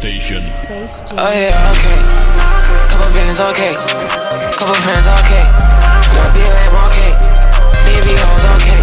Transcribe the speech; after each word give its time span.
station. 0.00 0.40
Oh 1.20 1.28
yeah, 1.28 1.52
okay. 1.76 1.98
Couple 2.88 3.12
bands, 3.12 3.36
okay. 3.36 3.68
Couple 4.56 4.72
friends, 4.80 5.04
okay. 5.04 5.44
Your 6.16 6.24
BLM, 6.32 6.72
okay. 6.88 7.12
Baby 7.84 8.16
hoes, 8.24 8.48
okay. 8.56 8.80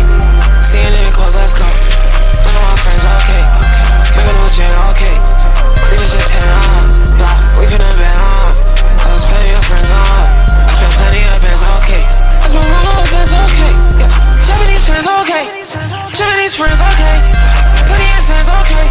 Seeing 0.61 0.93
in 0.93 1.09
clothes, 1.09 1.33
let's 1.33 1.57
go. 1.57 1.65
None 1.65 2.53
of 2.53 2.63
my 2.69 2.77
friends, 2.85 3.01
okay. 3.01 3.41
Make 4.13 4.29
a 4.29 4.33
new 4.37 4.45
jam, 4.53 4.69
okay. 4.93 5.09
Leave 5.89 6.05
us 6.05 6.13
a 6.13 6.21
10, 6.21 6.37
uh-huh. 6.37 7.57
We 7.57 7.65
finna 7.65 7.89
been, 7.97 8.13
uh-huh. 8.13 9.01
I 9.01 9.09
was 9.09 9.25
plenty 9.25 9.57
of 9.57 9.65
friends, 9.65 9.89
uh-huh. 9.89 10.69
I 10.69 10.71
spent 10.77 10.93
plenty 11.01 11.25
of 11.33 11.41
bands, 11.41 11.65
okay. 11.81 12.01
I 12.05 12.45
spent 12.45 12.61
one 12.61 12.93
of 12.93 13.09
bands, 13.09 13.33
okay. 13.33 13.73
Yeah. 13.97 14.45
Japanese 14.45 14.85
friends, 14.85 15.09
okay. 15.25 15.49
Japanese 16.13 16.53
friends, 16.53 16.77
okay. 16.77 17.15
Plenty 17.89 18.05
of 18.05 18.21
friends, 18.21 18.47
okay. 18.53 18.85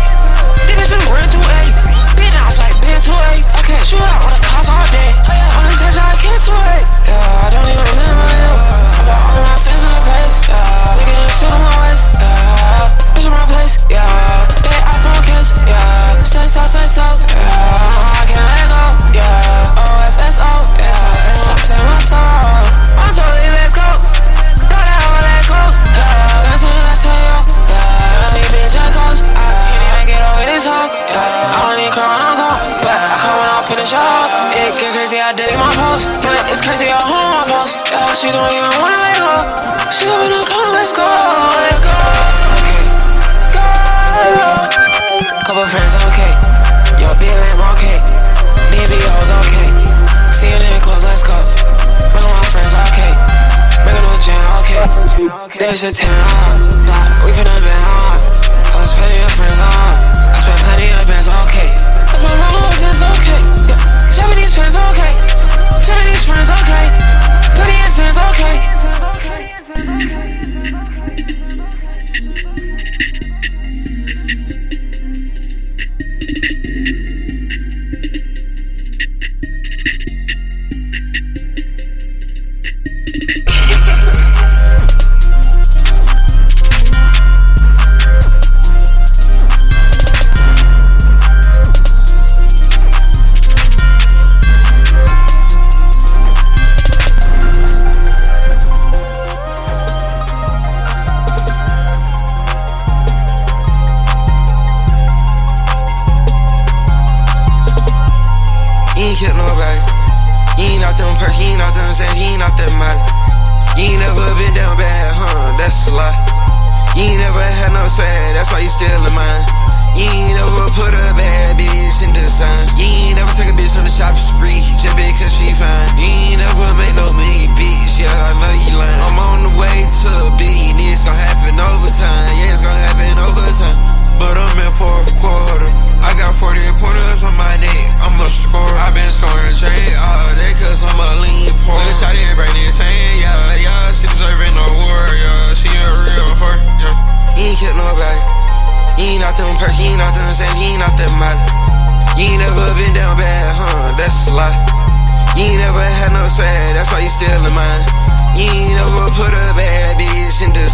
Niggas 0.66 0.90
in 0.90 1.02
rent 1.14 1.30
two 1.30 1.38
eight. 1.62 1.95
I 2.36 2.46
was 2.46 2.58
like, 2.58 2.74
been 2.80 3.00
too 3.00 3.16
late. 3.32 3.44
I 3.56 3.62
can't 3.64 3.84
shoot 3.84 4.00
out 4.00 4.24
on 4.24 4.32
the 4.32 4.42
cars 4.44 4.68
all 4.68 4.86
day. 4.92 5.10
I'm 5.56 5.64
the 5.66 5.76
I 5.96 6.16
can't 6.20 6.42
too. 6.42 6.86
Yeah, 7.08 7.44
I 7.44 7.50
don't 7.50 7.66
even 7.66 7.86
remember. 7.96 8.15
It's 36.48 36.62
crazy 36.62 36.86
how 36.86 37.02
home 37.02 37.42
goes. 37.50 37.74
Yeah, 37.90 38.06
she 38.14 38.30
don't 38.30 38.46
even 38.54 38.70
wanna 38.78 38.98
wake 39.02 39.18
up. 39.18 39.90
She 39.90 40.06
wanna 40.06 40.40
come, 40.46 40.70
let's 40.72 40.94
go, 40.94 41.02
let's 41.02 41.82
go. 41.82 41.90
Okay, 42.56 42.86
go. 43.50 43.66
Couple 45.42 45.66
friends, 45.66 45.94
okay. 46.06 46.32
Yo, 47.02 47.10
be 47.18 47.26
lame, 47.26 47.62
okay. 47.74 47.98
BBO's 48.70 49.30
okay. 49.42 49.68
See 50.30 50.46
you 50.46 50.58
in 50.62 50.70
the 50.70 50.78
clothes, 50.78 51.02
let's 51.02 51.26
go. 51.26 51.34
Bring 52.14 52.22
all 52.22 52.30
my 52.30 52.46
friends, 52.54 52.70
okay. 52.94 53.10
Bring 53.82 53.98
a 53.98 54.02
new 54.06 54.14
jam, 54.22 54.38
okay. 54.62 55.58
There's 55.58 55.82
a 55.82 55.90
10 55.90 56.06
on 56.06 56.86
block. 56.86 57.26
We 57.26 57.34
finna 57.34 57.58
been 57.58 57.82
on. 57.84 58.22
I 58.76 58.84
spent 58.86 59.02
plenty 59.02 59.18
of 59.18 59.32
friends 59.34 59.58
on. 59.58 59.94
I 60.30 60.38
spent 60.38 60.60
plenty 60.62 60.94
of 60.94 61.02
bands, 61.10 61.26
okay. 61.26 61.74
Cause 62.16 62.24
friends, 62.80 63.02
okay. 63.02 63.40
Yeah. 63.68 64.12
Japanese 64.12 64.54
friends 64.54 64.74
okay. 64.74 65.12
Chinese 65.84 66.24
friends 66.24 66.48
okay. 66.48 66.88
Pretty 67.54 67.76
and 67.76 67.92
okay. 68.16 69.65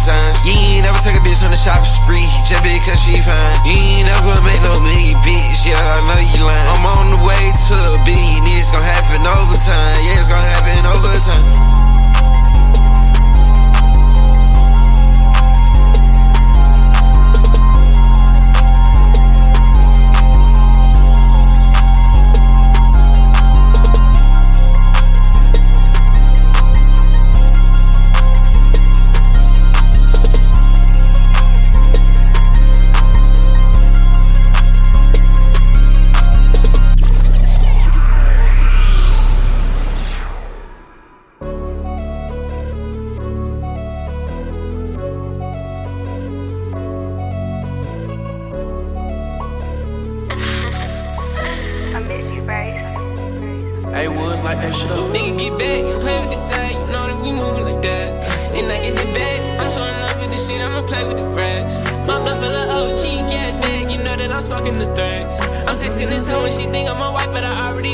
signs. 0.03 0.43
You 0.43 0.51
ain't 0.51 0.83
never 0.83 0.99
take 0.99 1.15
a 1.15 1.23
bitch 1.23 1.39
on 1.47 1.51
the 1.55 1.55
shopping 1.55 1.87
spree 1.87 2.27
just 2.43 2.59
because 2.59 2.99
she 2.99 3.15
fine. 3.23 3.55
You 3.63 4.03
ain't 4.03 4.11
never 4.11 4.35
make 4.43 4.59
no 4.59 4.75
million, 4.83 5.15
bitch. 5.23 5.63
Yeah, 5.63 5.79
I 5.79 6.03
know 6.03 6.19
you 6.19 6.43
lying. 6.43 6.67
I'm 6.75 6.83
on 6.83 7.07
the 7.15 7.19
way 7.23 7.43
to 7.71 7.75
a 7.95 7.99
billion. 8.03 8.43
It's 8.51 8.67
gonna 8.67 8.83
happen 8.83 9.23
over 9.23 9.55
time. 9.55 9.95
Yeah, 10.03 10.19
it's 10.19 10.27
gonna 10.27 10.43
happen 10.43 10.83
over 10.83 11.07
time. 11.23 11.82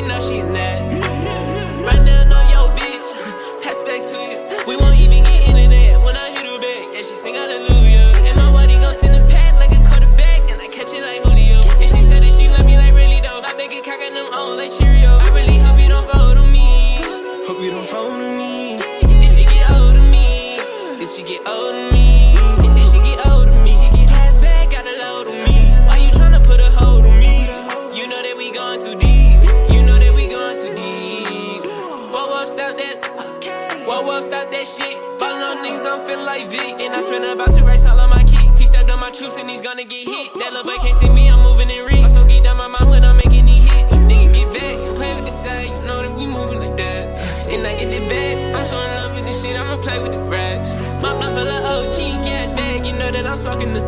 now 0.08 0.20
she 0.20 0.38
in 0.38 0.54
that. 0.54 0.79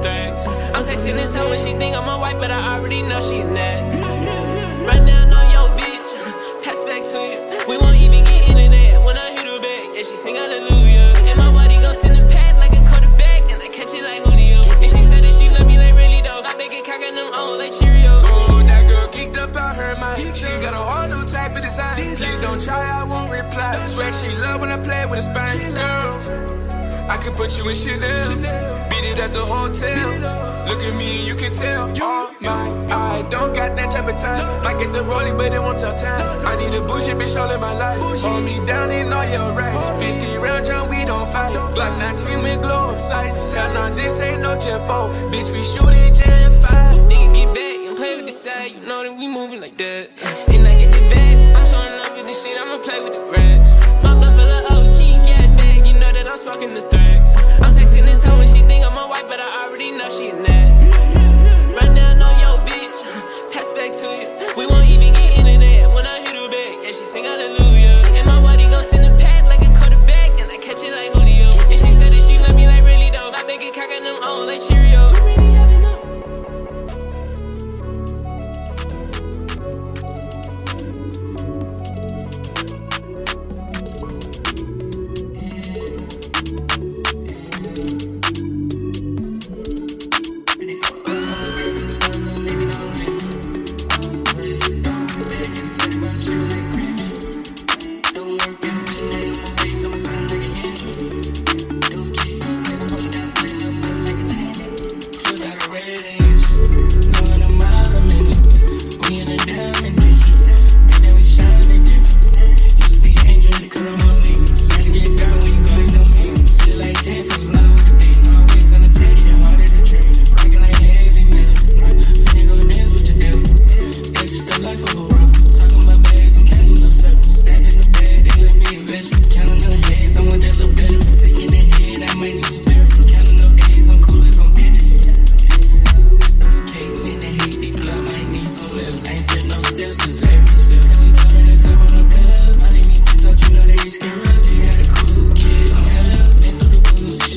the. 0.02 0.48
I'm 0.74 0.84
texting 0.84 1.16
this 1.16 1.34
hoe 1.34 1.52
and 1.52 1.60
she 1.60 1.74
think 1.74 1.96
I'm 1.96 2.08
a 2.08 2.18
wife, 2.18 2.38
but 2.38 2.52
I 2.52 2.76
already 2.76 3.02
know 3.02 3.22
she 3.22 3.40
a 3.40 3.46
net. 3.46 4.86
Right 4.86 5.04
now. 5.04 5.21
Look 30.68 30.82
at 30.82 30.96
me 30.96 31.20
and 31.20 31.28
you 31.28 31.36
can 31.36 31.54
tell. 31.54 31.92
Oh 32.02 32.36
my, 32.40 32.68
I 32.92 33.22
don't 33.30 33.54
got 33.54 33.76
that 33.76 33.92
type 33.92 34.08
of 34.08 34.20
time. 34.20 34.64
Might 34.64 34.80
get 34.80 34.94
the 34.94 35.04
rollie, 35.04 35.36
but 35.38 35.54
it 35.54 35.62
won't 35.62 35.80
tell 35.80 35.96
time. 35.96 36.46
I 36.46 36.56
need 36.56 36.74
a 36.74 36.82
bougie 36.82 37.14
bitch 37.14 37.40
all 37.40 37.52
in 37.52 37.60
my 37.60 37.74
life. 37.78 38.00
Hold 38.22 38.44
me 38.44 38.64
down 38.66 38.92
in 38.92 39.12
all 39.12 39.26
your 39.26 39.52
rights. 39.54 39.90
50 40.04 40.38
round 40.38 40.66
John, 40.66 40.90
we 40.90 41.06
don't 41.06 41.28
fight. 41.30 41.54
Glock 41.76 41.98
19 42.00 42.44
with 42.44 42.62
glow 42.62 42.92
up 42.92 43.00
sights. 43.00 43.52
Hell 43.52 43.74
nah, 43.74 43.90
this 43.90 44.20
ain't 44.20 44.42
no 44.42 44.58
Jet 44.58 44.80
4. 44.88 45.10
Bitch, 45.32 45.52
we 45.52 45.64
shooting 45.64 46.14
Jan 46.14 46.52
5. 46.62 47.10
Nigga, 47.10 47.36
get 47.36 47.50
back 47.56 47.78
and 47.88 47.98
play 47.98 48.16
with 48.18 48.26
the 48.28 48.32
side. 48.32 48.72
You 48.72 48.82
know 48.88 49.04
that 49.04 49.14
we 49.18 49.28
moving 49.28 49.62
like 49.62 49.78
that. 49.78 50.10
And 50.50 50.68
I 50.68 50.74
get 50.80 50.92
the 50.94 51.02
bag. 51.10 51.56
I'm 51.56 51.66
so 51.66 51.78
in 51.82 51.94
love 52.02 52.14
with 52.16 52.26
this 52.26 52.44
shit, 52.44 52.58
I'ma 52.58 52.78
play 52.82 53.02
with 53.04 53.14
the 53.14 53.24
racks. 53.32 53.72
My 54.04 54.14
blood 54.14 54.34
full 54.38 54.50
of 54.50 54.88
OG 54.88 55.00
gas 55.26 55.48
bag. 55.60 55.86
You 55.86 55.94
know 55.94 56.12
that 56.12 56.28
I'm 56.28 56.38
smoking 56.38 56.70
the 56.70 56.82
threats. 56.90 57.36
I'm 57.62 57.74
texting 57.74 58.04
this 58.04 58.24
hoe 58.24 58.40
and 58.40 58.50
she 58.50 58.62
think 58.64 58.86
I'm 58.86 58.98
a 58.98 59.08
wife, 59.08 59.28
but 59.28 59.40
I 59.40 59.66
already 59.66 59.92
know 59.92 60.10
she 60.10 60.30
a 60.30 60.51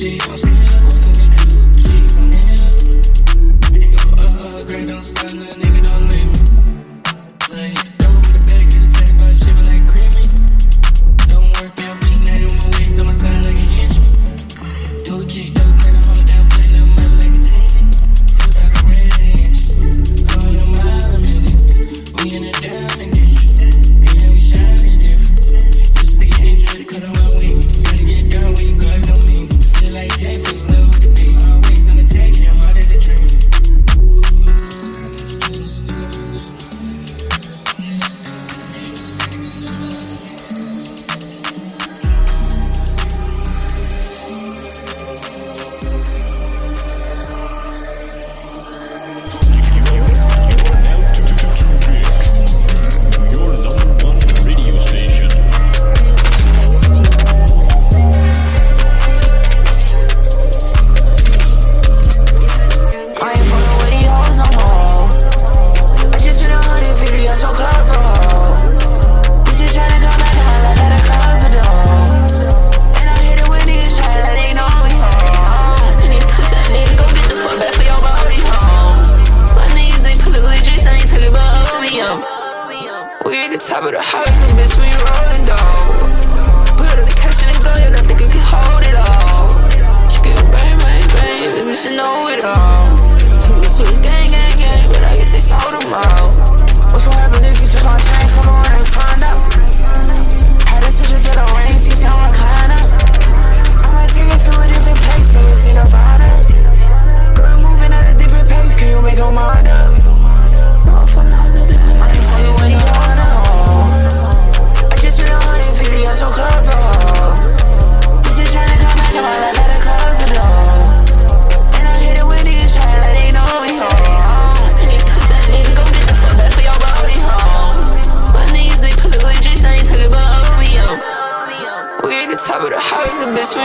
DJ. 0.05 0.44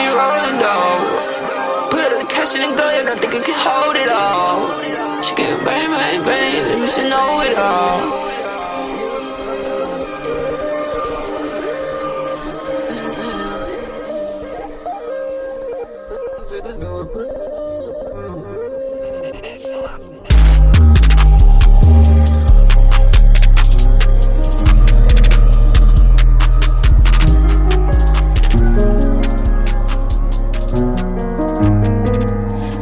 when 0.00 0.16
rolling 0.16 0.59
though. 0.59 1.90
Put 1.90 2.00
up 2.00 2.21
the 2.21 2.26
cash 2.28 2.54
in 2.54 2.61
the 2.62 2.76
gun. 2.76 2.95
you 2.97 3.04
don't 3.04 3.21
think 3.21 3.35
you 3.35 3.42
can 3.42 3.59
hold 3.59 3.97
it 3.97 4.09
all. 4.09 5.23
She 5.23 5.35
can 5.35 5.64
bang, 5.64 5.90
bang, 5.90 6.25
bang, 6.25 6.54
let 6.69 6.78
me 6.78 7.09
know 7.09 7.40
it 7.42 7.57
all. 7.59 8.29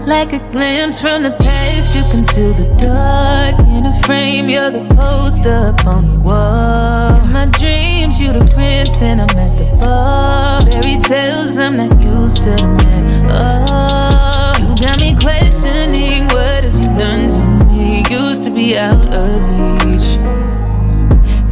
Like 0.08 0.32
a 0.32 0.38
glimpse 0.50 1.00
from 1.00 1.22
the 1.22 1.30
past. 1.30 1.94
You 1.94 2.02
conceal 2.10 2.54
the 2.54 2.64
dark 2.80 3.58
in 3.68 3.84
a 3.84 3.92
frame. 4.04 4.48
You're 4.48 4.70
the 4.70 4.86
poster 4.94 5.52
up 5.52 5.86
on 5.86 6.06
the 6.08 6.18
wall. 6.20 7.22
In 7.22 7.32
my 7.32 7.46
dreams, 7.46 8.18
you're 8.18 8.32
the 8.32 8.46
prince, 8.54 9.02
and 9.02 9.20
I'm 9.20 9.38
at 9.38 9.58
the 9.58 9.64
bar. 9.76 10.62
Fairy 10.62 10.98
tales, 10.98 11.58
I'm 11.58 11.76
not 11.76 12.00
used 12.00 12.42
to 12.44 12.50
the 12.50 12.66
man. 12.66 13.28
Oh, 13.30 14.52
you 14.60 14.86
got 14.86 14.98
me 14.98 15.14
questioning 15.14 16.24
what 16.28 16.64
have 16.64 16.80
you 16.80 16.88
done 16.96 17.30
to 17.30 17.66
me? 17.66 18.02
Used 18.08 18.44
to 18.44 18.50
be 18.50 18.78
out 18.78 19.12
of 19.12 19.84
reach. 19.84 20.16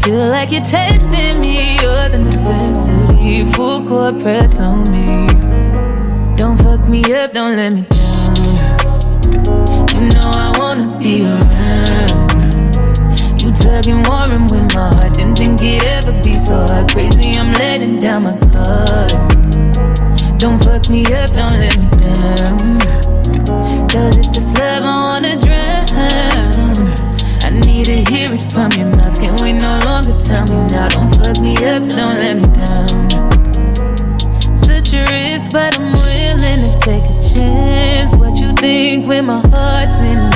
Feel 0.03 0.29
like 0.29 0.51
you're 0.51 0.63
testing 0.63 1.41
me, 1.41 1.79
you're 1.83 2.09
the 2.09 2.19
necessity. 2.19 3.45
Full 3.53 3.87
court 3.87 4.19
press 4.21 4.59
on 4.61 4.91
me. 4.91 5.27
Don't 6.37 6.57
fuck 6.57 6.89
me 6.89 7.03
up, 7.13 7.33
don't 7.33 7.57
let 7.57 7.73
me 7.73 7.96
around. 11.25 12.27
You 13.41 13.53
tugging, 13.53 14.03
warring 14.05 14.49
with 14.51 14.75
my 14.75 14.91
heart. 14.95 15.15
Didn't 15.15 15.37
think 15.37 15.63
it'd 15.63 15.87
ever 15.87 16.13
be 16.23 16.37
so 16.37 16.67
hard. 16.67 16.91
Crazy, 16.91 17.39
I'm 17.39 17.53
letting 17.55 18.01
down 18.01 18.25
my 18.25 18.37
guard. 18.53 19.13
Don't 20.39 20.63
fuck 20.63 20.89
me 20.89 21.05
up, 21.07 21.31
don't 21.31 21.57
let 21.63 21.77
me 21.79 21.89
down. 21.97 22.79
Cause 23.89 24.17
if 24.19 24.37
it's 24.37 24.53
love, 24.55 24.85
I 24.85 24.97
wanna 25.07 25.37
drown. 25.41 26.77
I 27.43 27.51
need 27.51 27.87
to 27.87 27.97
hear 28.11 28.29
it 28.31 28.53
from 28.53 28.71
your 28.73 28.89
mouth. 28.97 29.19
Can't 29.19 29.41
we 29.41 29.53
no 29.53 29.79
longer 29.87 30.19
tell 30.19 30.45
me 30.47 30.67
now? 30.67 30.89
Don't 30.89 31.09
fuck 31.17 31.39
me 31.41 31.57
up, 31.57 31.83
don't 31.87 32.17
let 32.21 32.37
me 32.37 32.49
down. 32.67 33.07
Such 34.55 34.93
a 34.93 35.03
risk, 35.13 35.53
but 35.53 35.79
I'm 35.79 35.93
willing 35.93 36.61
to 36.67 36.77
take 36.81 37.05
a 37.05 37.23
chance. 37.23 38.15
What 38.17 38.39
you 38.39 38.53
think 38.53 39.07
when 39.09 39.27
my 39.27 39.41
heart's 39.49 39.99
in 40.01 40.36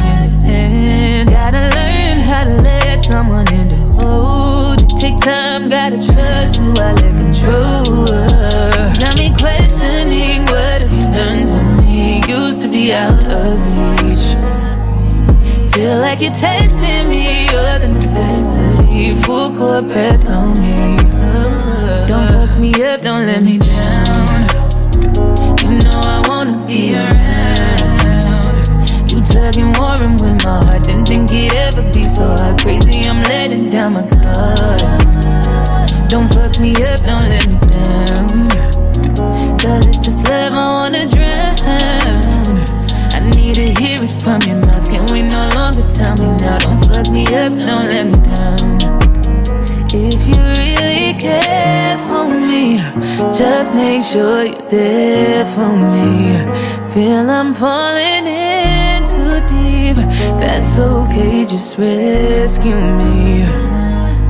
how 2.30 2.44
to 2.44 2.62
let 2.62 3.04
someone 3.04 3.52
in 3.52 3.68
the 3.68 3.76
hold. 3.98 4.78
Take 5.00 5.18
time, 5.18 5.68
gotta 5.68 5.96
trust 5.96 6.56
who 6.56 6.70
I 6.76 6.92
let 6.92 7.14
control. 7.22 8.06
Got 9.02 9.16
me 9.18 9.34
questioning 9.36 10.42
what 10.46 10.80
have 10.82 10.92
you 10.92 11.06
done 11.18 11.42
to 11.50 11.82
me? 11.82 12.22
Used 12.28 12.62
to 12.62 12.68
be 12.68 12.92
out 12.92 13.18
of 13.38 13.58
reach. 14.04 14.26
Feel 15.74 15.98
like 15.98 16.20
you're 16.20 16.32
testing 16.32 17.08
me, 17.08 17.46
you're 17.50 17.78
the 17.80 17.88
necessity. 17.88 19.20
Full 19.22 19.50
court 19.56 19.88
press 19.88 20.28
on 20.28 20.54
me. 20.62 21.02
Don't 22.06 22.28
fuck 22.28 22.58
me 22.60 22.70
up, 22.84 23.00
don't 23.02 23.26
let 23.26 23.42
me 23.42 23.58
down. 23.58 24.46
You 25.62 25.78
know 25.82 26.00
I 26.14 26.22
wanna 26.28 26.64
be 26.64 26.94
around. 26.94 27.09
Warring 30.00 30.12
with 30.14 30.44
my 30.44 30.64
heart. 30.64 30.84
Didn't 30.84 31.06
think 31.06 31.30
it'd 31.30 31.56
ever 31.56 31.82
be 31.92 32.06
so 32.08 32.24
hard. 32.24 32.60
Crazy, 32.60 33.06
I'm 33.06 33.22
letting 33.24 33.68
down 33.70 33.92
my 33.94 34.02
guard. 34.02 34.80
Don't 36.08 36.28
fuck 36.32 36.58
me 36.58 36.72
up, 36.72 37.00
don't 37.00 37.26
let 37.28 37.46
me 37.46 37.58
down. 37.68 38.48
Cause 39.58 39.86
if 39.86 40.06
it's 40.06 40.24
love, 40.24 40.54
I 40.54 40.66
wanna 40.76 41.06
drown. 41.06 41.60
I 43.12 43.20
need 43.34 43.56
to 43.56 43.74
hear 43.80 43.98
it 44.00 44.22
from 44.22 44.40
your 44.42 44.56
mouth. 44.64 44.88
Can 44.88 45.04
we 45.12 45.22
no 45.22 45.48
longer 45.54 45.86
tell 45.88 46.16
me 46.16 46.34
now? 46.40 46.58
Don't 46.58 46.78
fuck 46.78 47.10
me 47.10 47.26
up, 47.26 47.52
don't 47.52 47.86
let 47.92 48.06
me 48.06 48.18
down. 48.34 48.78
If 49.92 50.26
you 50.26 50.40
really 50.60 51.12
care 51.18 51.98
for 52.06 52.26
me, 52.28 52.78
just 53.36 53.74
make 53.74 54.02
sure 54.02 54.44
you're 54.44 54.68
there 54.68 55.44
for 55.44 55.72
me. 55.76 56.38
Feel 56.92 57.28
I'm 57.28 57.52
falling 57.52 58.26
in 58.26 58.79
deep. 59.94 60.06
That's 60.40 60.78
okay, 60.78 61.44
just 61.44 61.78
rescue 61.78 62.74
me. 62.74 63.44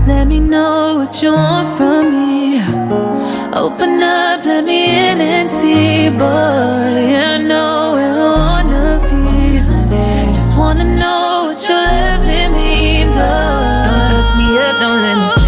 Let 0.06 0.26
me 0.26 0.40
know 0.40 0.96
what 0.96 1.22
you 1.22 1.32
want 1.32 1.76
from 1.76 2.10
me. 2.12 2.60
Open 3.52 4.02
up, 4.02 4.44
let 4.44 4.64
me 4.64 4.84
in 4.84 5.20
and 5.20 5.48
see, 5.48 6.08
boy. 6.08 6.24
I 6.24 7.38
know 7.38 7.92
where 7.94 8.14
I 8.14 8.30
wanna 8.40 9.00
be. 9.08 10.32
Just 10.32 10.56
wanna 10.56 10.84
know 10.84 11.46
what 11.48 11.68
your 11.68 11.76
loving 11.76 12.52
means. 12.56 13.14
Oh, 13.14 13.86
don't 13.86 14.02
fuck 14.10 14.28
me 14.38 14.58
up, 14.58 14.80
don't 14.80 15.02
let 15.02 15.36
me 15.36 15.39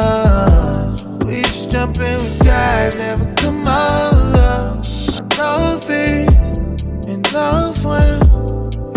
too. 0.00 1.26
We 1.26 1.42
just 1.42 1.70
jump 1.70 1.98
in, 1.98 2.18
we 2.18 2.38
dive, 2.38 2.96
never 2.96 3.32
come 3.34 3.66
out. 3.66 4.12
I 5.12 5.36
love 5.38 5.86
it, 5.88 6.32
in 7.08 7.22
love 7.32 7.84
when 7.84 8.20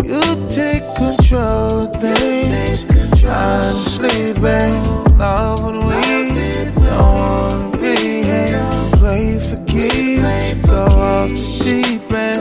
you 0.04 0.22
take 0.48 0.84
control 0.96 1.86
of 1.86 1.96
things. 2.00 2.84
Honestly, 3.24 4.32
babe, 4.34 4.84
love 5.18 5.64
when 5.64 5.78
we 5.86 6.72
don't 6.82 7.14
wanna 7.14 7.78
be 7.78 8.22
here. 8.22 8.90
Play 8.92 9.38
for 9.38 9.56
keeps, 9.64 10.66
go 10.66 10.84
off 10.84 11.30
the 11.30 11.60
deep 11.64 12.12
end, 12.12 12.38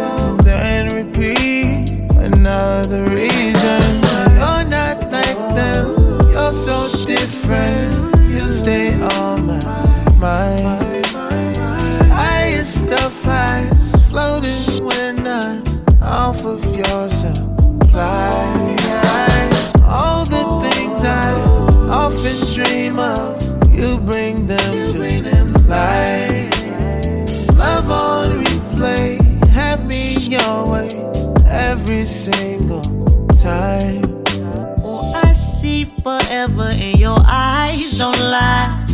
don't 38.04 38.20
lie. 38.20 38.86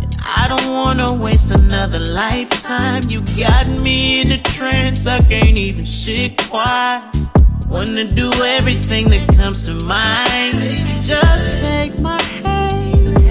And 0.00 0.16
I 0.22 0.46
don't 0.48 0.70
wanna 0.72 1.08
waste 1.20 1.50
another 1.50 1.98
lifetime. 1.98 3.02
You 3.08 3.20
got 3.36 3.66
me 3.86 4.20
in 4.20 4.30
a 4.30 4.40
trance, 4.40 5.08
I 5.08 5.18
can't 5.18 5.58
even 5.68 5.84
sit 5.84 6.38
quiet. 6.48 7.02
Wanna 7.68 8.04
do 8.04 8.30
everything 8.58 9.10
that 9.10 9.24
comes 9.36 9.64
to 9.64 9.74
mind. 9.84 10.54
Just 11.02 11.58
take 11.58 11.98
my 12.00 12.22
hand, 12.44 13.24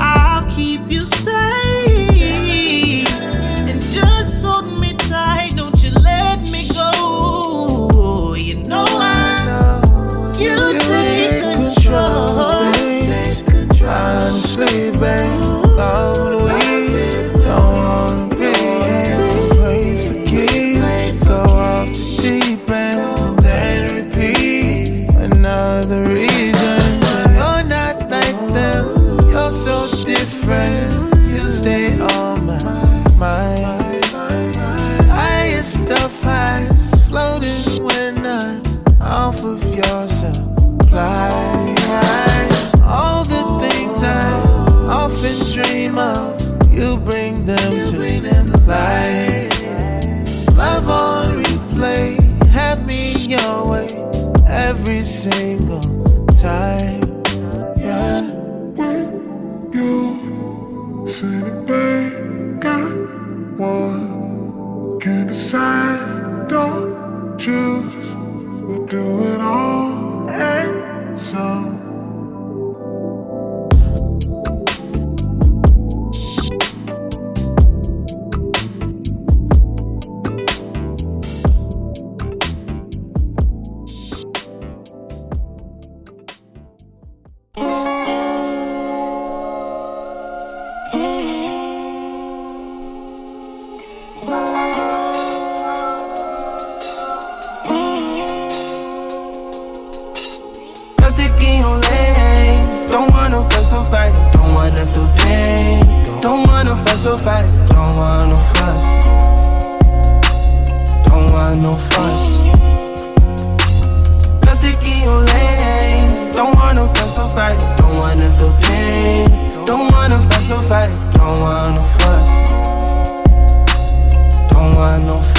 I'll 0.00 0.44
keep 0.44 0.90
you 0.90 1.04
safe. 1.04 1.49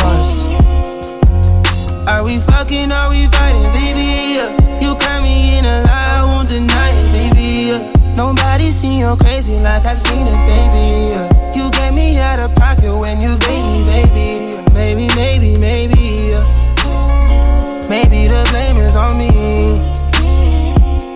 Fuss. 0.01 0.47
Are 2.07 2.23
we 2.23 2.39
fucking? 2.39 2.91
Are 2.91 3.09
we 3.09 3.27
fighting, 3.27 3.69
baby? 3.77 4.07
Yeah. 4.37 4.49
You 4.81 4.95
got 4.95 5.21
me 5.23 5.57
in 5.57 5.65
a 5.65 5.83
lie, 5.83 6.19
I 6.19 6.23
won't 6.25 6.49
deny 6.49 6.89
it, 6.99 7.07
baby. 7.11 7.47
Yeah. 7.69 8.13
Nobody 8.15 8.71
seen 8.71 8.99
you 8.99 9.15
crazy 9.17 9.55
like 9.59 9.85
I 9.85 9.93
seen 9.95 10.25
it, 10.27 10.39
baby. 10.49 10.85
Yeah. 11.13 11.53
You 11.55 11.71
get 11.71 11.93
me 11.93 12.17
out 12.19 12.39
of 12.39 12.53
pocket 12.55 12.93
when 12.97 13.21
you 13.21 13.37
gave 13.37 13.63
me, 13.71 13.83
baby. 13.85 14.27
Yeah. 14.51 14.73
Maybe, 14.73 15.07
maybe, 15.15 15.57
maybe. 15.57 16.01
Yeah. 16.31 16.45
Maybe 17.89 18.27
the 18.27 18.41
blame 18.51 18.77
is 18.77 18.95
on 18.95 19.17
me. 19.17 19.31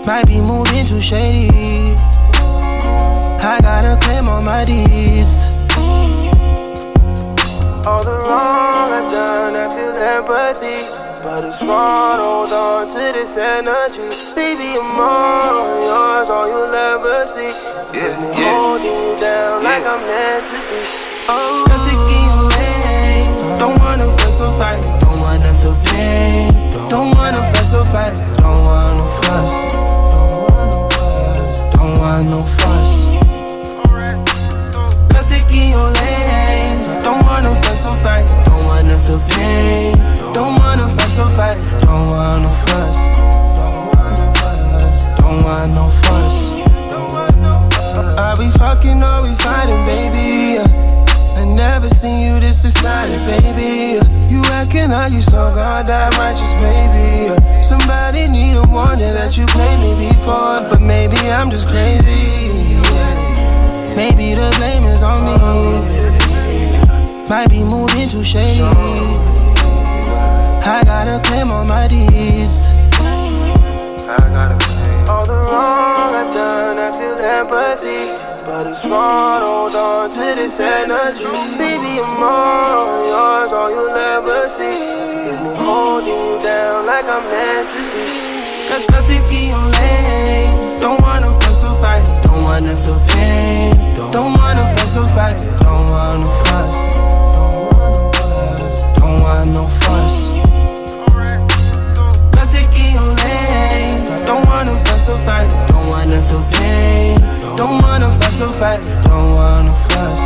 Might 0.06 0.28
be 0.28 0.40
moving 0.40 0.86
too 0.86 1.02
shady. 1.02 1.96
I 3.48 3.60
gotta 3.62 3.98
claim 4.02 4.28
all 4.28 4.42
my 4.42 4.66
deeds. 4.66 5.45
All 7.88 8.04
the 8.04 8.18
wrong 8.18 8.90
I've 8.90 9.08
done, 9.12 9.56
I 9.56 9.70
feel 9.70 9.94
empathy. 9.94 10.82
But 11.22 11.44
it's 11.46 11.62
wrong, 11.62 12.18
hold 12.18 12.52
on 12.52 12.88
to 12.88 13.14
this 13.14 13.38
energy. 13.38 14.10
Baby, 14.34 14.74
I'm 14.74 14.98
all 14.98 15.78
yours, 15.86 16.30
all 16.32 16.48
you'll 16.50 16.74
ever 16.74 17.28
see. 17.28 17.46
Is 17.46 18.18
me 18.18 18.34
holding 18.42 18.86
you 18.90 19.16
down 19.16 19.62
like 19.62 19.86
I'm 19.86 20.02
meant 20.02 20.48
to 20.50 20.58
be. 20.66 20.82
Oh, 21.30 21.64
just 21.70 21.86
stick 21.86 21.94
in 21.94 22.26
your 22.26 22.50
lane. 22.58 23.60
Don't 23.60 23.78
wanna 23.78 24.10
fuss 24.18 24.42
or 24.42 24.52
fight, 24.58 24.82
don't 25.02 25.20
wanna 25.22 25.54
feel 25.62 25.78
pain. 25.86 26.50
Don't 26.90 27.14
wanna 27.16 27.42
fuss 27.54 27.74
or 27.76 27.86
fight, 27.86 28.16
don't 28.42 28.66
want 28.66 28.98
no 28.98 29.06
fuss. 29.22 29.48
Don't 31.78 32.00
want 32.00 32.30
no 32.30 32.42
fuss. 32.42 32.65
Feel 39.06 39.22
pain. 39.30 39.94
Don't 40.34 40.56
wanna 40.58 40.90
fuss 40.90 41.20
or 41.20 41.30
fight. 41.38 41.58
Don't 41.82 42.08
want 42.10 42.44
no 42.44 42.50
fuss. 42.66 42.94
Don't 45.20 45.44
want 45.44 45.74
no 45.74 45.86
fuss. 46.02 46.54
Are 48.18 48.36
we 48.38 48.50
fucking 48.58 49.04
or 49.04 49.22
we 49.24 49.32
fighting, 49.36 49.86
baby? 49.86 50.60
I 51.38 51.46
never 51.54 51.88
seen 51.88 52.20
you 52.26 52.40
this 52.40 52.66
excited, 52.66 53.20
baby. 53.28 54.00
You 54.34 54.42
acting 54.58 54.90
like 54.90 55.12
you 55.12 55.22
so 55.22 55.54
goddamn 55.54 56.12
righteous, 56.18 56.54
baby. 56.56 57.62
Somebody 57.62 58.28
need 58.28 58.56
a 58.56 58.66
warning 58.68 59.14
that 59.14 59.38
you 59.38 59.46
played 59.46 59.80
me 59.86 60.08
before, 60.10 60.66
but 60.70 60.82
maybe 60.82 61.18
I'm 61.30 61.52
just 61.52 61.68
crazy. 61.68 62.76
Maybe 63.96 64.34
the 64.34 64.52
blame 64.58 64.84
is 64.86 65.04
on 65.04 65.20
me. 65.26 66.25
Might 67.28 67.50
be 67.50 67.64
moving 67.64 68.08
too 68.08 68.24
shady. 68.24 68.62
I 70.62 70.82
gotta 70.86 71.20
claim 71.28 71.50
all 71.50 71.66
my 71.66 71.88
deeds. 71.88 72.68
I 74.06 74.18
gotta 74.30 74.58
claim 74.62 75.10
all 75.10 75.26
the 75.26 75.34
wrong 75.34 76.14
I've 76.14 76.32
done, 76.32 76.78
I 76.78 76.92
feel 76.92 77.18
empathy. 77.18 77.98
But 78.46 78.68
it's 78.68 78.86
wrong, 78.86 79.42
hold 79.42 79.74
on 79.74 80.10
to 80.12 80.36
this 80.36 80.60
energy. 80.60 81.26
Baby, 81.58 82.00
I'm 82.00 82.22
all 82.22 83.02
yours, 83.04 83.52
all 83.54 83.72
you'll 83.72 83.90
ever 83.90 84.48
see. 84.48 85.30
Is 85.30 85.42
me 85.42 85.56
holding 85.56 86.10
you 86.10 86.40
down 86.40 86.86
like 86.86 87.06
I'm 87.06 87.24
meant 87.26 87.70
to 87.74 87.82
be. 87.90 88.06
Cause, 88.70 88.86
cause 88.86 89.04
stick 89.04 89.34
in 89.34 89.50
your 89.50 89.66
lane. 89.82 90.78
Don't 90.80 91.02
wanna 91.02 91.34
fuss 91.42 91.64
or 91.64 91.74
fight, 91.82 92.06
don't 92.22 92.44
wanna 92.44 92.76
feel 92.84 93.00
pain. 93.08 93.74
Don't 94.12 94.38
wanna 94.38 94.64
fuss 94.78 94.96
or 94.96 95.08
fight, 95.10 95.38
don't 95.62 95.90
wanna 95.90 96.45
or 105.10 105.18
fight, 105.20 105.48
don't 105.68 105.88
wanna 105.88 106.22
feel 106.28 106.44
pain. 106.52 107.20
Don't 107.56 107.82
wanna 107.82 108.10
fuss 108.20 108.42
or 108.42 108.52
fight, 108.54 108.82
don't 109.04 109.34
wanna 109.34 109.72
fuss. 109.90 110.20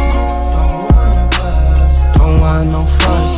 Don't 2.18 2.40
want 2.40 2.70
no 2.72 2.82
fuss. 2.82 3.29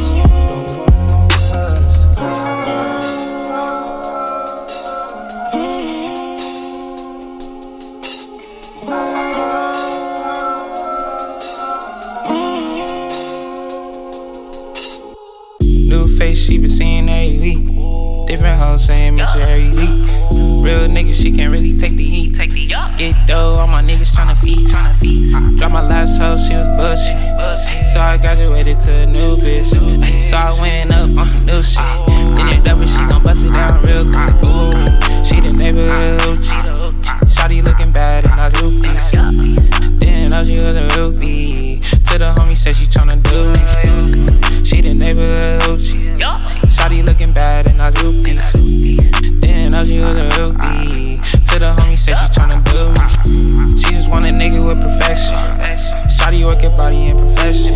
Graduated 28.61 28.83
to 28.85 28.93
a 28.93 29.05
new 29.07 29.37
bitch. 29.37 30.21
So 30.21 30.37
I 30.37 30.51
went 30.61 30.93
up 30.93 31.17
on 31.17 31.25
some 31.25 31.43
new 31.47 31.63
shit. 31.63 31.81
Then 32.37 32.47
it 32.47 32.63
double, 32.63 32.85
she 32.85 32.97
gon' 33.09 33.23
bust 33.23 33.43
it 33.43 33.53
down 33.55 33.81
real 33.81 34.05
quick. 34.05 34.29
Ooh, 34.45 35.23
she 35.25 35.39
the 35.41 35.51
neighborhood 35.51 36.19
hoochie. 36.21 37.01
Shotty 37.25 37.63
looking 37.63 37.91
bad 37.91 38.25
in 38.25 38.31
our 38.31 38.51
piece. 38.51 39.11
Didn't 39.97 40.29
know 40.29 40.43
she 40.43 40.59
was 40.59 40.75
a 40.75 40.87
groupie. 40.89 41.81
To 42.11 42.19
the 42.19 42.35
homie 42.37 42.55
said 42.55 42.75
she 42.75 42.85
tryna 42.85 43.23
do 43.23 43.51
me. 43.51 44.63
She 44.63 44.81
the 44.81 44.93
neighborhood 44.93 45.61
hoochie. 45.61 46.19
Shotty 46.67 47.03
looking 47.03 47.33
bad 47.33 47.65
in 47.65 47.81
our 47.81 47.91
piece. 47.91 48.53
Didn't 49.41 49.71
know 49.71 49.83
she 49.85 49.99
was 50.01 50.17
a 50.17 50.29
groupie. 50.37 51.19
To 51.49 51.57
the 51.57 51.73
homie 51.79 51.97
said 51.97 52.15
she 52.15 52.39
tryna 52.39 52.63
do 52.69 52.93
me. 52.93 53.77
She 53.77 53.89
just 53.95 54.07
want 54.07 54.25
a 54.25 54.29
nigga 54.29 54.63
with 54.63 54.81
perfection. 54.83 55.39
Shotty 56.05 56.45
work 56.45 56.61
your 56.61 56.77
body 56.77 57.07
in 57.07 57.17
profession. 57.17 57.70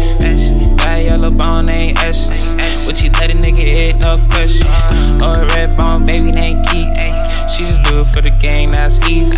For 8.16 8.22
the 8.22 8.32
game, 8.40 8.72
that's 8.72 8.98
easy. 9.10 9.36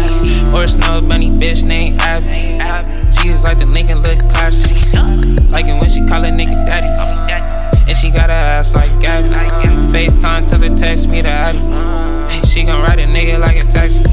Or 0.53 0.67
snow 0.67 1.01
bunny 1.01 1.31
bitch 1.31 1.63
named 1.63 1.99
Abby. 1.99 2.61
She 3.11 3.29
just 3.29 3.43
like 3.43 3.57
the 3.57 3.65
Lincoln 3.65 4.03
look 4.03 4.19
classy. 4.29 4.75
Like 5.49 5.65
it 5.65 5.81
when 5.81 5.89
she 5.89 6.01
call 6.05 6.23
a 6.23 6.29
nigga 6.29 6.63
daddy. 6.67 6.93
And 7.87 7.97
she 7.97 8.11
got 8.11 8.29
a 8.29 8.33
ass 8.33 8.75
like 8.75 8.91
Gabby. 9.01 9.29
FaceTime, 9.91 10.47
till 10.47 10.61
her 10.61 10.75
text 10.75 11.09
me 11.09 11.21
the 11.23 11.29
Addy. 11.29 11.57
She 12.45 12.65
gon' 12.65 12.83
ride 12.83 12.99
a 12.99 13.07
nigga 13.07 13.39
like 13.39 13.57
a 13.57 13.63
taxi. 13.63 14.03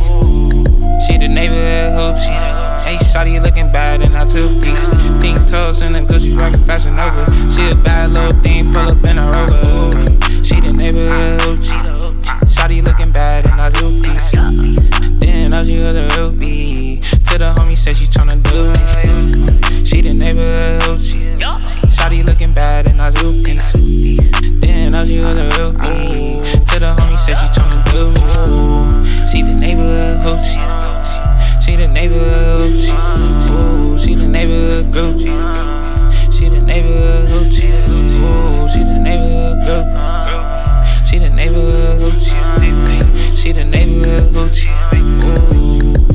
She 1.04 1.18
the 1.18 1.28
neighborhood 1.28 2.16
hoochie. 2.16 2.84
Hey, 2.84 2.96
shawty 3.04 3.42
looking 3.42 3.70
bad 3.70 4.00
in 4.00 4.16
our 4.16 4.26
two 4.26 4.48
piece. 4.62 4.88
Pink 5.20 5.46
toes 5.46 5.82
and 5.82 5.94
the 5.94 6.00
Gucci 6.00 6.38
rockin' 6.38 6.64
fashion 6.64 6.98
over. 6.98 7.26
She 7.52 7.68
a 7.68 7.74
bad 7.74 8.12
little 8.12 8.32
thing, 8.40 8.72
pull 8.72 8.88
up 8.88 9.04
in 9.04 9.18
a 9.18 9.26
rover. 9.30 10.42
She 10.42 10.58
the 10.60 10.72
neighborhood 10.72 11.40
hoochie. 11.40 12.03
Shotty 12.46 12.82
looking 12.84 13.12
bad 13.12 13.46
in 13.46 13.52
our 13.52 13.70
two 13.70 14.02
piece. 14.02 14.30
Didn't 15.20 15.66
she 15.66 15.78
was 15.78 15.96
a 15.96 16.08
rupee. 16.18 17.00
To 17.00 17.38
the 17.38 17.54
homie 17.56 17.76
said 17.76 17.96
she 17.96 18.06
tryna 18.06 18.42
do 18.42 18.72
me. 18.72 19.84
She 19.84 20.00
the 20.00 20.14
neighborhood 20.14 20.82
hoochie. 20.82 21.38
Shotty 21.86 22.24
looking 22.24 22.52
bad 22.52 22.86
in 22.86 23.00
our 23.00 23.10
two 23.12 23.42
piece. 23.44 23.72
Didn't 23.72 25.06
she 25.06 25.20
was 25.20 25.36
a 25.36 25.48
rupee. 25.58 26.40
To 26.66 26.78
the 26.80 26.94
homie 26.96 27.18
said 27.18 27.36
she 27.36 27.46
tryna 27.54 27.84
do 27.92 28.12
me. 28.12 29.26
She 29.26 29.42
the 29.42 29.54
neighborhood 29.54 30.20
hoochie. 30.24 31.62
She 31.62 31.76
the 31.76 31.88
neighborhood 31.88 32.58
hoochie. 32.58 33.98
She 34.04 34.14
the 34.14 34.26
neighborhood 34.26 34.92
groupie. 34.92 36.32
She 36.32 36.48
the 36.48 36.60
neighborhood 36.60 37.28
hoochie. 37.28 38.68
She 38.70 38.80
the 38.84 38.98
neighborhood 38.98 39.58
groupie. 39.66 40.43
Neighborhood 41.44 41.98
Gucci. 41.98 43.36
She 43.36 43.52
the 43.52 43.66
neighborhood 43.66 44.32
Gucci. 44.32 44.72
Ooh. 45.24 46.13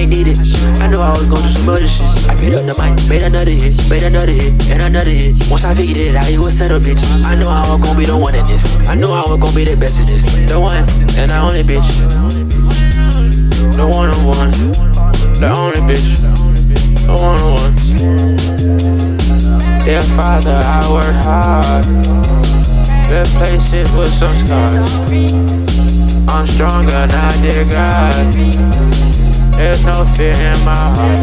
I 0.00 0.04
ain't 0.04 0.16
need 0.16 0.28
it. 0.32 0.38
I 0.80 0.88
know 0.88 1.02
I 1.02 1.12
was 1.12 1.28
going 1.28 1.44
through 1.44 1.60
some 1.60 1.68
other 1.68 1.84
shit. 1.84 2.08
I 2.24 2.32
picked 2.32 2.56
up 2.56 2.64
the 2.64 2.72
mic, 2.80 2.96
made 3.04 3.20
another 3.20 3.52
hit, 3.52 3.76
made 3.92 4.02
another 4.02 4.32
hit, 4.32 4.56
and 4.72 4.80
another 4.80 5.12
hit. 5.12 5.36
Once 5.52 5.68
I 5.68 5.74
figured 5.76 5.98
it 6.00 6.16
out, 6.16 6.24
it 6.24 6.40
was 6.40 6.56
settled, 6.56 6.88
bitch. 6.88 7.04
I 7.28 7.36
know 7.36 7.52
I 7.52 7.68
was 7.68 7.84
gonna 7.84 8.00
be 8.00 8.08
the 8.08 8.16
one 8.16 8.32
in 8.34 8.40
this. 8.48 8.64
I 8.88 8.96
know 8.96 9.12
I 9.12 9.28
was 9.28 9.36
gonna 9.36 9.52
be 9.52 9.68
the 9.68 9.76
best 9.76 10.00
in 10.00 10.08
this. 10.08 10.24
The 10.48 10.56
one 10.56 10.88
and 11.20 11.28
the 11.28 11.36
only 11.36 11.60
bitch. 11.60 11.84
The 13.76 13.84
one 13.84 14.08
on 14.08 14.24
one. 14.24 14.48
The 15.36 15.52
only 15.52 15.84
bitch. 15.84 16.24
The 17.04 17.12
one 17.12 17.36
on 17.36 17.60
one. 17.60 17.76
Dear 19.84 20.00
Father, 20.16 20.64
I 20.64 20.80
work 20.88 21.12
hard. 21.28 21.84
Good 23.04 23.28
places 23.36 23.92
with 23.92 24.08
some 24.08 24.32
scars. 24.32 24.96
I'm 26.24 26.48
stronger 26.48 27.04
now, 27.04 27.42
dear 27.44 27.68
God. 27.68 29.09
There's 29.60 29.84
no 29.84 30.06
fear 30.16 30.32
in 30.32 30.64
my 30.64 30.72
heart. 30.72 31.20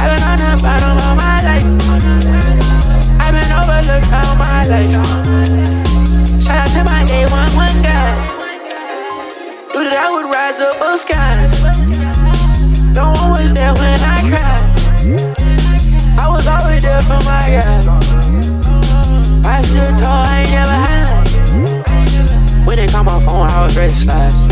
I've 0.00 0.08
been 0.08 0.22
on 0.24 0.38
the 0.40 0.56
bottom 0.64 0.96
of 0.96 1.12
my 1.12 1.36
life. 1.44 1.68
I've 3.20 3.36
been 3.36 3.52
overlooked 3.52 4.08
all 4.16 4.32
my 4.40 4.64
life. 4.64 4.88
Shout 6.42 6.56
out 6.56 6.68
to 6.72 6.82
my 6.82 7.04
day 7.04 7.26
one 7.28 7.52
one 7.52 7.76
guys. 7.84 8.32
Knew 9.74 9.84
that 9.84 9.92
I 9.92 10.08
would 10.08 10.32
rise 10.32 10.60
above 10.60 10.98
skies. 10.98 11.60
No 12.96 13.12
one 13.12 13.32
was 13.36 13.52
there 13.52 13.74
when 13.74 14.00
I 14.00 14.24
cried. 14.32 14.64
I 16.18 16.32
was 16.32 16.46
always 16.48 16.82
there 16.82 17.02
for 17.02 17.20
my 17.28 17.60
guys. 17.60 17.88
I 19.44 19.60
stood 19.68 19.98
tall, 20.00 20.24
I 20.24 20.40
ain't 20.40 20.50
never 20.50 20.78
had. 20.88 21.28
When 22.66 22.78
they 22.78 22.88
call 22.88 23.04
my 23.04 23.20
phone, 23.20 23.50
I 23.50 23.64
was 23.64 23.76
ready 23.76 23.92
to 23.92 24.00
slash. 24.00 24.49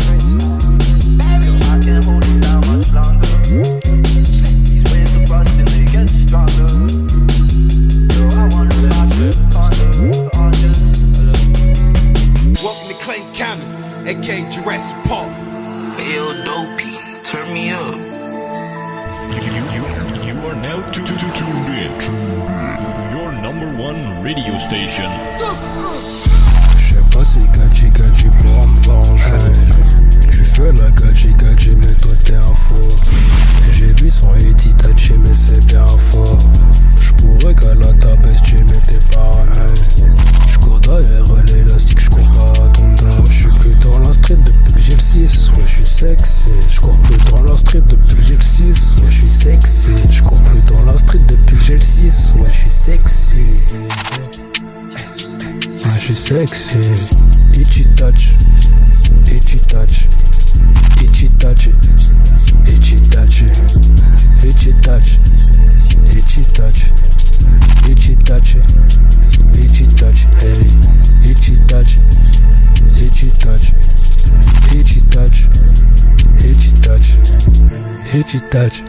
tu 78.29 78.39
touches, 78.41 78.83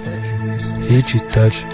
et 0.90 1.03
tu 1.03 1.18
touches. 1.18 1.64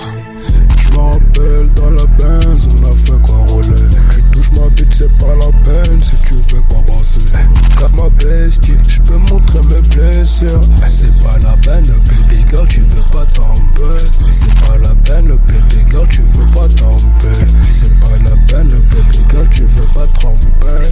Je 0.76 0.88
rappelle 0.96 1.68
dans 1.74 1.90
la 1.90 2.06
benz, 2.16 2.68
on 2.70 2.86
a 2.86 2.92
fait 2.92 3.20
quoi 3.24 3.38
rouler. 3.48 3.88
Tu 4.08 4.22
touches 4.30 4.52
ma 4.52 4.68
bite, 4.68 4.94
c'est 4.94 5.10
pas 5.18 5.34
la 5.34 5.50
peine 5.64 6.00
si 6.00 6.14
tu 6.20 6.34
veux 6.34 6.62
pas 6.68 6.80
brasser. 6.86 7.32
Car 7.76 7.90
ma 7.96 8.08
bestie, 8.10 8.76
je 8.86 9.00
peux 9.00 9.16
montrer 9.16 9.58
mes 9.68 9.96
blessures. 9.96 10.60
C'est 10.86 11.10
pas 11.24 11.38
la 11.42 11.56
peine, 11.56 11.82
baby 11.82 12.44
girl, 12.48 12.68
tu 12.68 12.82
veux 12.82 13.02
pas 13.12 13.26
tomber. 13.26 13.98
C'est 14.30 14.54
pas 14.64 14.78
la 14.78 14.94
peine, 15.04 15.26
baby 15.26 15.90
girl, 15.90 16.06
tu 16.08 16.22
veux 16.22 16.46
pas 16.54 16.68
tomber. 16.68 17.36
C'est 17.68 17.98
pas 17.98 18.14
la 18.30 18.36
peine, 18.46 18.68
baby 18.68 19.24
girl, 19.28 19.48
tu 19.50 19.64
veux 19.64 19.92
pas 19.92 20.06
tromper. 20.06 20.84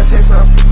I 0.00 0.02
taste 0.02 0.28
something. 0.28 0.69